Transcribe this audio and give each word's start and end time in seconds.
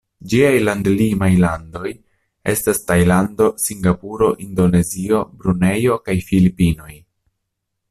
Ĝiaj 0.31 0.53
land-limaj 0.67 1.27
landoj 1.43 1.91
estas 2.53 2.81
Tajlando, 2.87 3.51
Singapuro, 3.67 4.31
Indonezio, 4.47 5.23
Brunejo 5.43 6.01
kaj 6.09 6.19
Filipinoj. 6.33 6.93